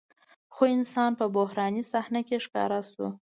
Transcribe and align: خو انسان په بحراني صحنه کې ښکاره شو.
خو 0.53 0.63
انسان 0.77 1.11
په 1.19 1.25
بحراني 1.35 1.83
صحنه 1.91 2.21
کې 2.27 2.37
ښکاره 2.45 2.81
شو. 2.91 3.07